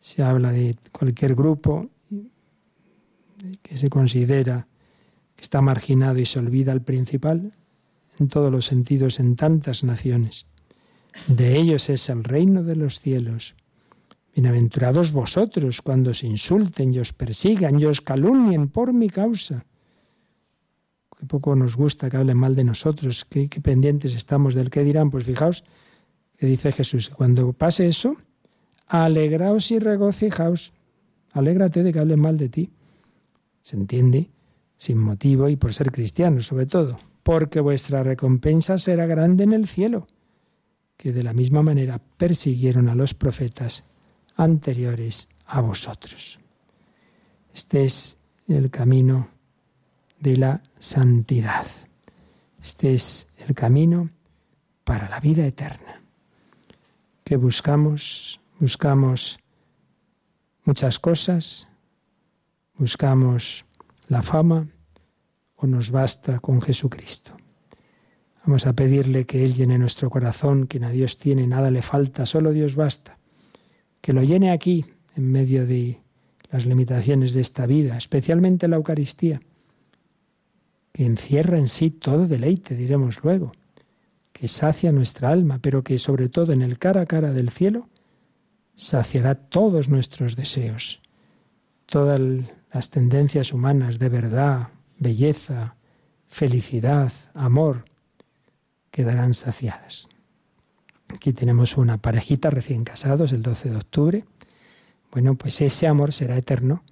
[0.00, 1.88] Se habla de cualquier grupo
[3.62, 4.66] que se considera
[5.36, 7.52] que está marginado y se olvida el principal
[8.18, 10.46] en todos los sentidos en tantas naciones.
[11.26, 13.54] De ellos es el reino de los cielos.
[14.34, 19.64] Bienaventurados vosotros cuando os insulten y os persigan y os calumnien por mi causa
[21.20, 25.10] qué poco nos gusta que hablen mal de nosotros, qué, pendientes estamos del que dirán.
[25.10, 25.64] Pues fijaos
[26.38, 28.16] que dice Jesús, cuando pase eso,
[28.90, 30.72] alegraos y regocijaos,
[31.32, 32.70] alégrate de que hablen mal de ti.
[33.62, 34.30] Se entiende,
[34.76, 39.68] sin motivo y por ser cristiano sobre todo, porque vuestra recompensa será grande en el
[39.68, 40.08] cielo,
[40.96, 43.84] que de la misma manera persiguieron a los profetas
[44.36, 46.40] anteriores a vosotros.
[47.54, 48.18] Este es
[48.48, 49.28] el camino
[50.18, 51.66] de la santidad.
[52.60, 54.10] Este es el camino
[54.82, 56.02] para la vida eterna.
[57.22, 59.40] Que buscamos, buscamos
[60.64, 61.66] muchas cosas,
[62.74, 63.64] buscamos
[64.08, 64.68] la fama
[65.56, 67.32] o nos basta con Jesucristo.
[68.44, 72.26] Vamos a pedirle que Él llene nuestro corazón, que a Dios tiene, nada le falta,
[72.26, 73.18] solo Dios basta.
[74.00, 74.84] Que lo llene aquí,
[75.16, 75.98] en medio de
[76.50, 79.40] las limitaciones de esta vida, especialmente la Eucaristía,
[80.92, 83.52] que encierra en sí todo deleite, diremos luego,
[84.32, 87.88] que sacia nuestra alma, pero que sobre todo en el cara a cara del cielo
[88.80, 91.02] saciará todos nuestros deseos,
[91.84, 92.18] todas
[92.72, 94.68] las tendencias humanas de verdad,
[94.98, 95.74] belleza,
[96.28, 97.84] felicidad, amor,
[98.90, 100.08] quedarán saciadas.
[101.08, 104.24] Aquí tenemos una parejita recién casados el 12 de octubre.
[105.12, 106.82] Bueno, pues ese amor será eterno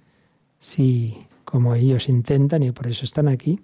[0.59, 3.61] si, como ellos intentan y por eso están aquí,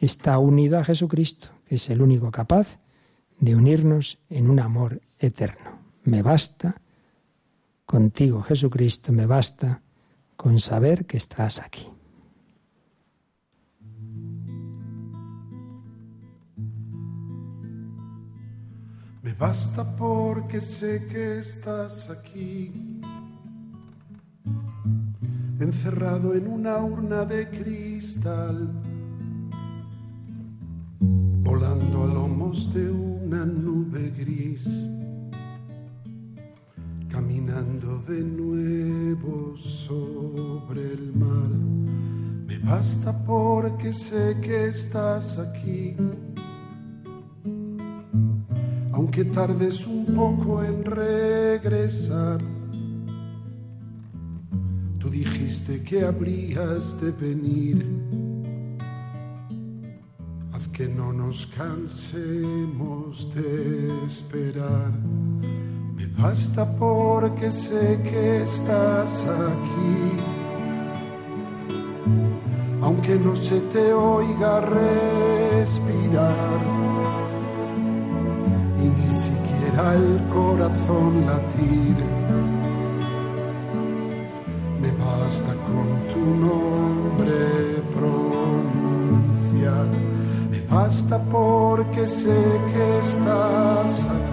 [0.00, 2.78] está unido a Jesucristo, que es el único capaz
[3.40, 5.78] de unirnos en un amor eterno.
[6.04, 6.76] Me basta
[7.88, 9.80] contigo, Jesucristo, me basta
[10.36, 11.88] con saber que estás aquí.
[19.22, 23.00] Me basta porque sé que estás aquí,
[25.58, 28.70] encerrado en una urna de cristal,
[31.00, 34.84] volando a lomos de una nube gris,
[37.38, 41.50] caminando de nuevo sobre el mar.
[42.46, 45.94] Me basta porque sé que estás aquí
[48.92, 52.40] aunque tardes un poco en regresar.
[54.98, 57.86] Tú dijiste que habrías de venir.
[60.52, 64.92] Haz que no nos cansemos de esperar.
[66.18, 70.16] Me basta porque sé que estás aquí.
[72.82, 76.26] Aunque no se te oiga respirar
[78.82, 81.96] y ni siquiera el corazón latir.
[84.80, 89.86] Me basta con tu nombre pronunciar,
[90.50, 92.40] me basta porque sé
[92.72, 94.27] que estás aquí,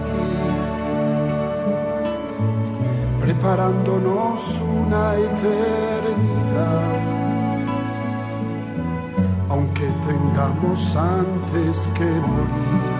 [3.36, 6.96] preparándonos una eternidad.
[9.48, 12.95] Aunque tengamos antes que morir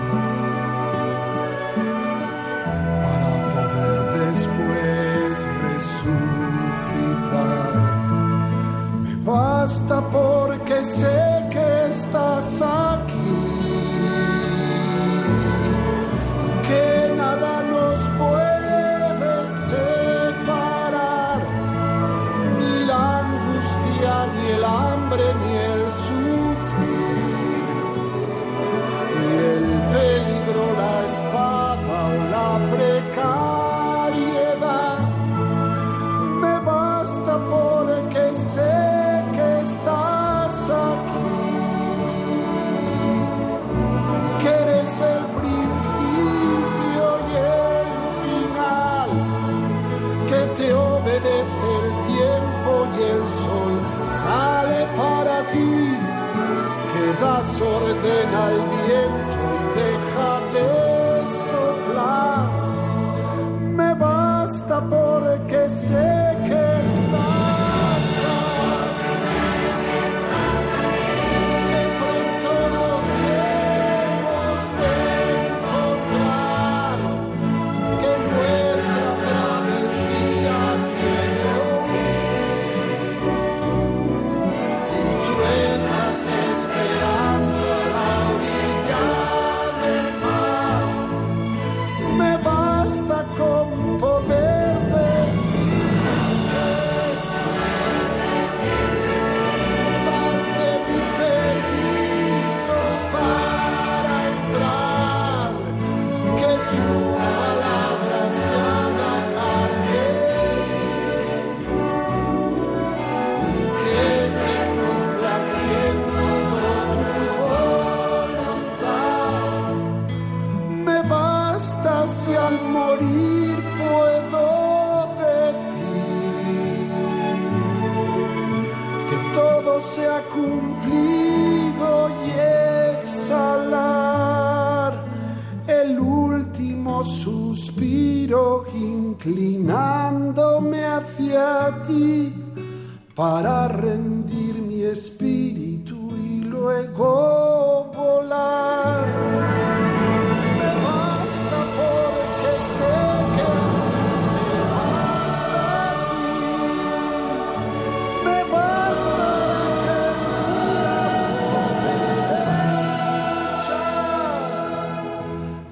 [57.37, 59.16] das orden al viento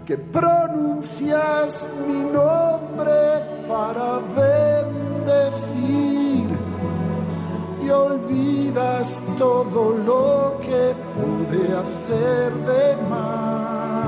[0.06, 5.66] que pronuncias mi nombre para bendecir
[7.84, 14.06] y olvidas todo lo que pude hacer de mal.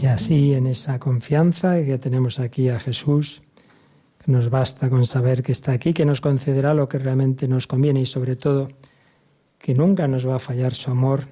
[0.00, 3.42] Y así en esa confianza que tenemos aquí a Jesús,
[4.28, 8.02] nos basta con saber que está aquí, que nos concederá lo que realmente nos conviene
[8.02, 8.68] y sobre todo
[9.58, 11.28] que nunca nos va a fallar su amor.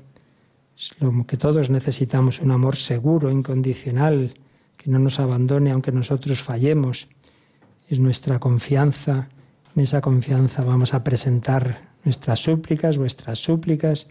[0.76, 4.32] Es lo que todos necesitamos, un amor seguro, incondicional,
[4.78, 7.09] que no nos abandone aunque nosotros fallemos.
[7.86, 9.28] Es nuestra confianza.
[9.74, 14.09] En esa confianza vamos a presentar nuestras súplicas, vuestras súplicas,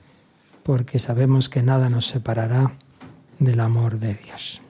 [0.61, 2.73] porque sabemos que nada nos separará
[3.39, 4.61] del amor de Dios.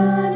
[0.00, 0.29] Lord.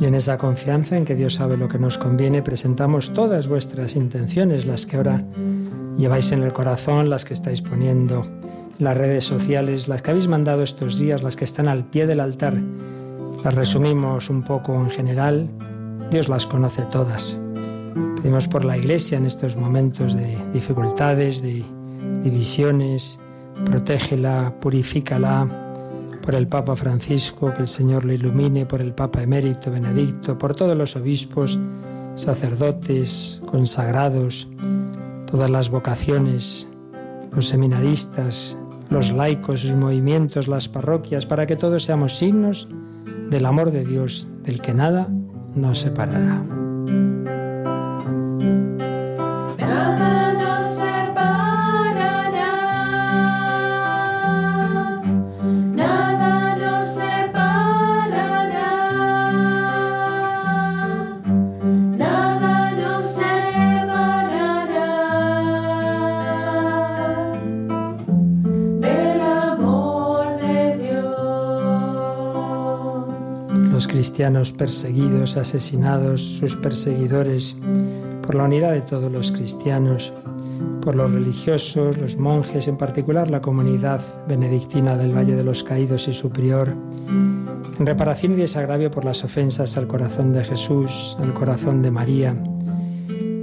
[0.00, 4.86] Esa confianza en que Dios sabe lo que nos conviene, presentamos todas vuestras intenciones, las
[4.86, 5.24] que ahora
[5.96, 8.22] lleváis en el corazón, las que estáis poniendo
[8.78, 12.06] en las redes sociales, las que habéis mandado estos días, las que están al pie
[12.06, 12.54] del altar.
[13.44, 15.48] Las resumimos un poco en general.
[16.10, 17.38] Dios las conoce todas.
[18.16, 21.64] Pedimos por la Iglesia en estos momentos de dificultades, de
[22.22, 23.18] divisiones.
[23.64, 25.63] Protégela, purifícala,
[26.24, 30.56] por el Papa Francisco, que el Señor le ilumine, por el Papa emérito Benedicto, por
[30.56, 31.58] todos los obispos,
[32.14, 34.48] sacerdotes, consagrados,
[35.30, 36.66] todas las vocaciones,
[37.30, 38.56] los seminaristas,
[38.88, 42.68] los laicos, sus movimientos, las parroquias, para que todos seamos signos
[43.28, 45.08] del amor de Dios, del que nada
[45.54, 46.42] nos separará.
[74.24, 77.54] Cristianos perseguidos, asesinados, sus perseguidores,
[78.22, 80.14] por la unidad de todos los cristianos,
[80.80, 86.08] por los religiosos, los monjes, en particular la comunidad benedictina del Valle de los Caídos
[86.08, 86.74] y su prior,
[87.78, 92.34] en reparación y desagravio por las ofensas al corazón de Jesús, al corazón de María.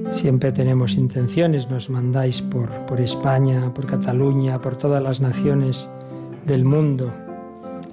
[0.09, 5.87] Siempre tenemos intenciones, nos mandáis por, por España, por Cataluña, por todas las naciones
[6.47, 7.11] del mundo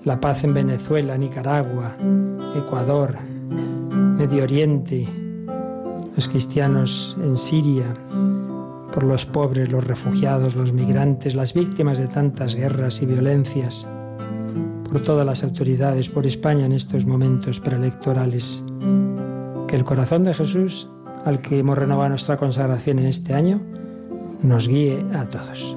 [0.09, 1.95] la paz en Venezuela, Nicaragua,
[2.57, 3.19] Ecuador,
[3.51, 5.07] Medio Oriente,
[6.17, 7.85] los cristianos en Siria,
[8.95, 13.87] por los pobres, los refugiados, los migrantes, las víctimas de tantas guerras y violencias,
[14.91, 18.65] por todas las autoridades, por España en estos momentos preelectorales.
[19.67, 20.89] Que el corazón de Jesús,
[21.27, 23.61] al que hemos renovado nuestra consagración en este año,
[24.43, 25.77] nos guíe a todos.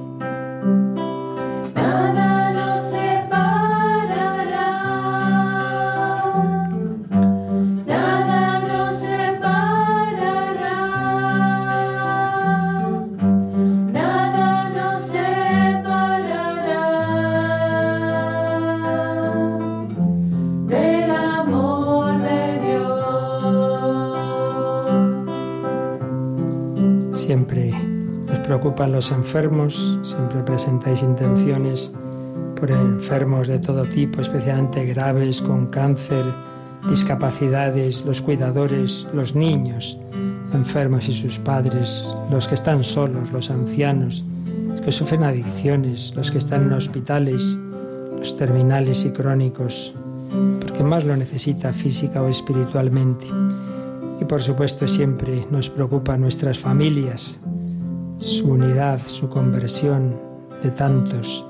[29.01, 31.91] Los enfermos, siempre presentáis intenciones
[32.55, 36.23] por enfermos de todo tipo, especialmente graves, con cáncer,
[36.87, 39.97] discapacidades, los cuidadores, los niños
[40.53, 44.23] enfermos y sus padres, los que están solos, los ancianos,
[44.67, 47.57] los que sufren adicciones, los que están en hospitales,
[48.15, 49.95] los terminales y crónicos,
[50.59, 53.25] porque más lo necesita física o espiritualmente.
[54.21, 57.39] Y por supuesto siempre nos preocupan nuestras familias,
[58.21, 60.15] su unidad, su conversión
[60.61, 61.43] de tantos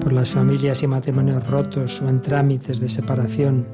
[0.00, 3.64] por las familias y matrimonios rotos o en trámites de separación,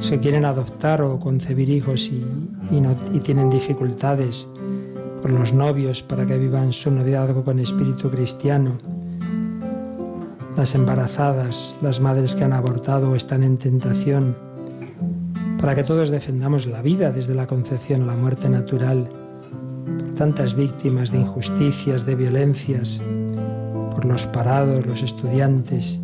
[0.00, 2.24] se quieren adoptar o concebir hijos y,
[3.20, 4.48] tienen dificultades,
[5.20, 8.78] por los novios para que vivan su noviazgo con espíritu cristiano,
[10.56, 14.34] las embarazadas, las madres que han abortado o están en tentación,
[15.60, 19.19] para que todos defendamos la vida desde la concepción a la muerte natural,
[20.20, 23.00] tantas víctimas de injusticias, de violencias,
[23.94, 25.98] por los parados, los estudiantes,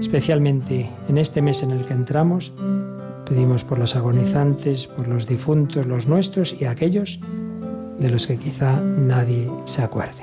[0.00, 2.54] especialmente en este mes en el que entramos,
[3.26, 7.20] pedimos por los agonizantes, por los difuntos, los nuestros y aquellos
[7.98, 10.22] de los que quizá nadie se acuerde.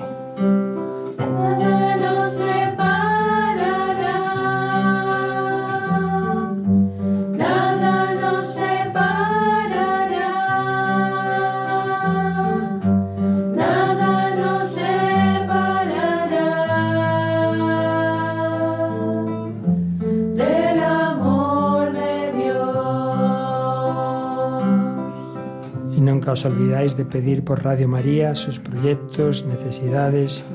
[26.38, 30.46] Os olvidáis de pedir por Radio María sus proyectos, necesidades,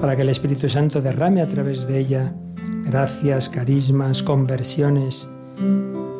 [0.00, 2.34] para que el Espíritu Santo derrame a través de ella
[2.84, 5.28] gracias, carismas, conversiones,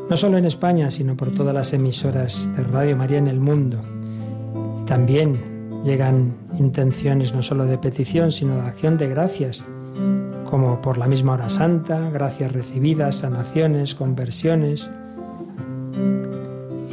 [0.09, 3.81] no solo en España, sino por todas las emisoras de Radio María en el mundo.
[4.81, 5.43] Y también
[5.83, 9.65] llegan intenciones no solo de petición, sino de acción de gracias,
[10.45, 14.89] como por la misma hora santa, gracias recibidas, sanaciones, conversiones.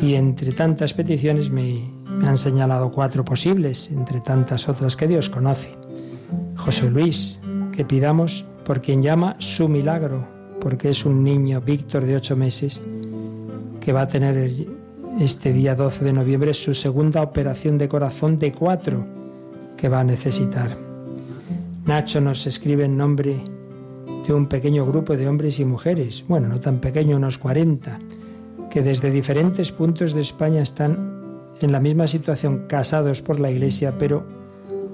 [0.01, 5.29] Y entre tantas peticiones me me han señalado cuatro posibles, entre tantas otras que Dios
[5.29, 5.71] conoce.
[6.55, 7.39] José Luis,
[7.71, 10.27] que pidamos por quien llama su milagro,
[10.59, 12.81] porque es un niño, Víctor, de ocho meses,
[13.79, 14.51] que va a tener
[15.19, 19.05] este día 12 de noviembre su segunda operación de corazón de cuatro
[19.77, 20.75] que va a necesitar.
[21.85, 23.37] Nacho nos escribe en nombre
[24.27, 27.97] de un pequeño grupo de hombres y mujeres, bueno, no tan pequeño, unos 40,
[28.69, 31.06] que desde diferentes puntos de España están
[31.61, 34.23] en la misma situación casados por la Iglesia, pero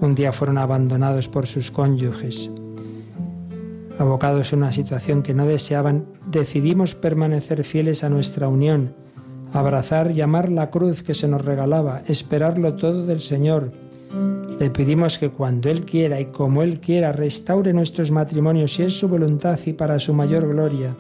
[0.02, 2.50] un día fueron abandonados por sus cónyuges.
[4.00, 8.94] Abocados en una situación que no deseaban, decidimos permanecer fieles a nuestra unión,
[9.54, 13.72] abrazar y amar la cruz que se nos regalaba, esperarlo todo del Señor.
[14.60, 18.98] Le pedimos que cuando Él quiera y como Él quiera restaure nuestros matrimonios si es
[18.98, 20.96] su voluntad y para su mayor gloria.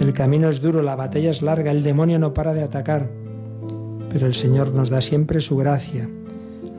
[0.00, 3.23] El camino es duro, la batalla es larga, el demonio no para de atacar
[4.14, 6.08] pero el Señor nos da siempre su gracia,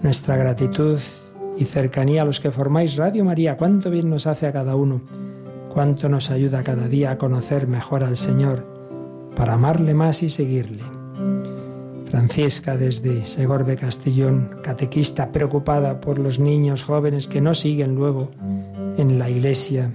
[0.02, 0.98] nuestra gratitud
[1.58, 3.58] y cercanía a los que formáis Radio María.
[3.58, 5.02] Cuánto bien nos hace a cada uno,
[5.74, 8.66] cuánto nos ayuda cada día a conocer mejor al Señor,
[9.36, 10.82] para amarle más y seguirle.
[12.10, 18.32] Francisca desde Segorbe Castellón, catequista preocupada por los niños jóvenes que no siguen luego
[18.96, 19.92] en la iglesia,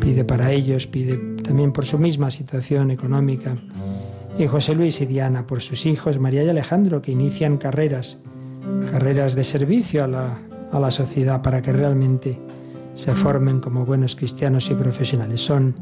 [0.00, 3.56] pide para ellos, pide también por su misma situación económica
[4.38, 8.18] y José Luis y Diana por sus hijos, María y Alejandro, que inician carreras,
[8.90, 10.38] carreras de servicio a la,
[10.70, 12.38] a la sociedad para que realmente
[12.94, 15.40] se formen como buenos cristianos y profesionales.
[15.40, 15.74] Son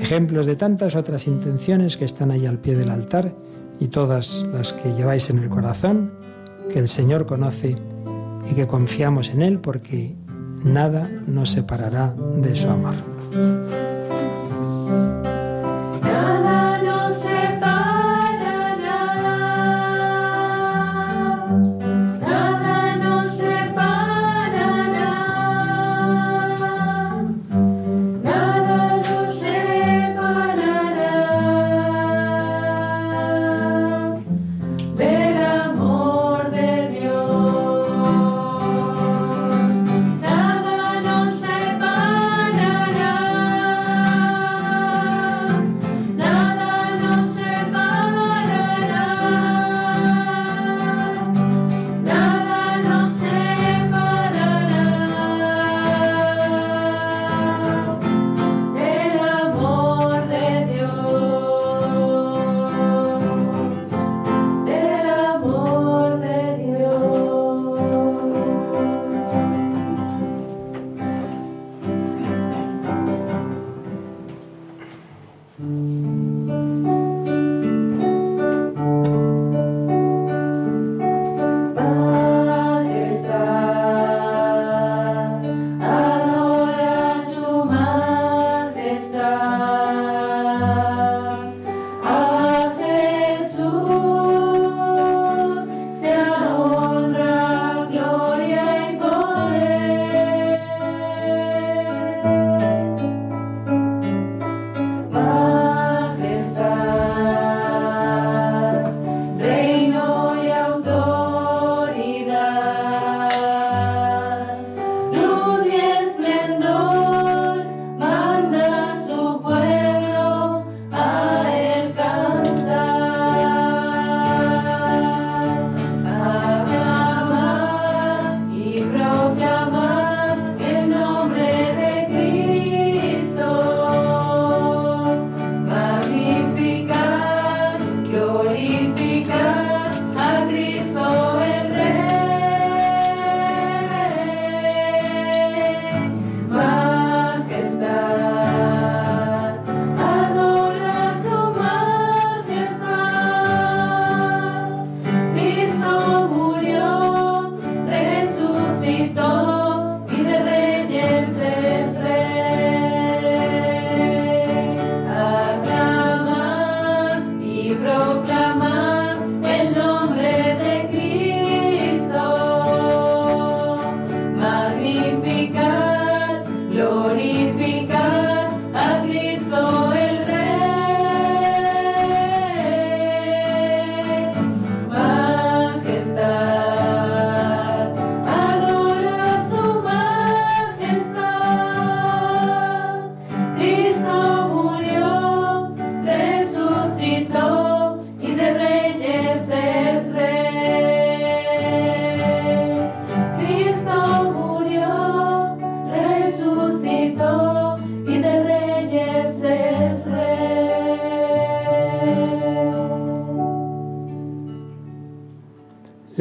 [0.00, 3.34] ejemplos de tantas otras intenciones que están ahí al pie del altar
[3.80, 6.12] y todas las que lleváis en el corazón,
[6.70, 7.76] que el Señor conoce
[8.50, 10.14] y que confiamos en Él porque
[10.62, 12.94] nada nos separará de su amor.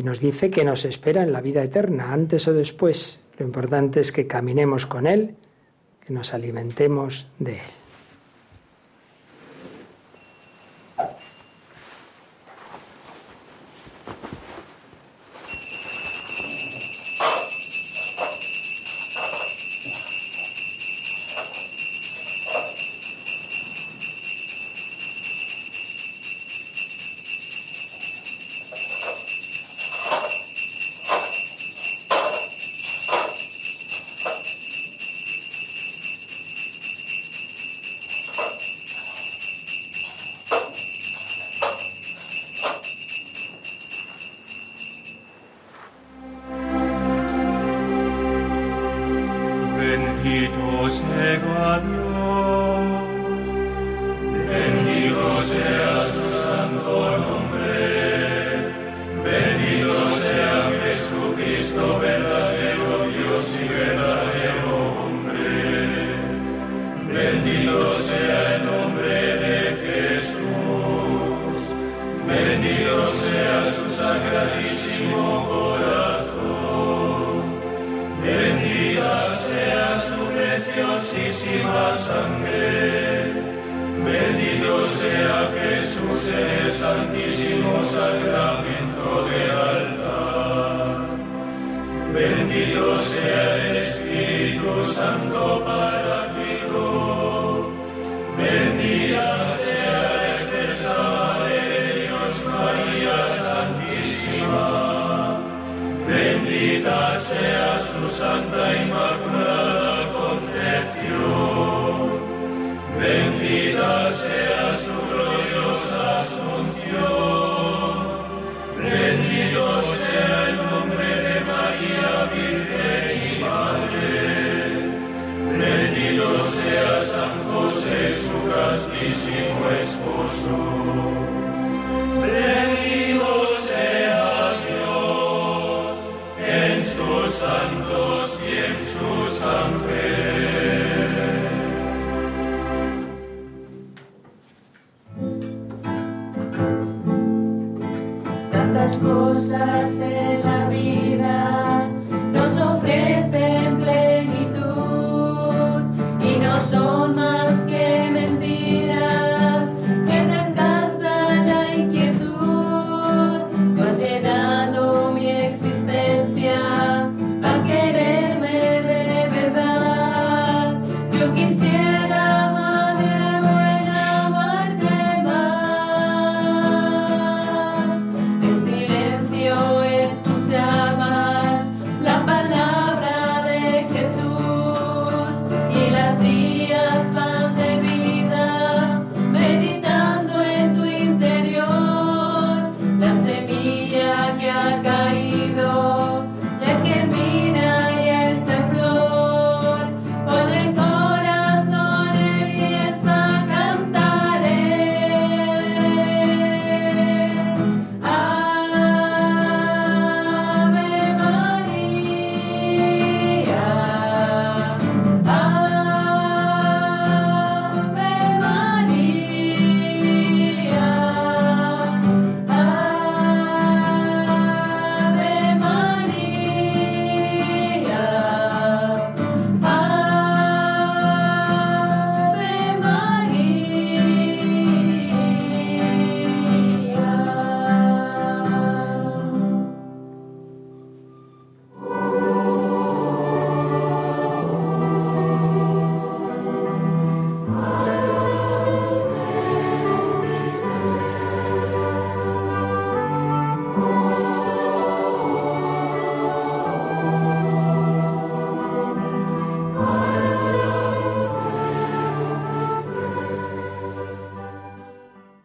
[0.00, 3.20] y nos dice que nos espera en la vida eterna, antes o después.
[3.36, 5.34] Lo importante es que caminemos con Él,
[6.06, 7.79] que nos alimentemos de Él.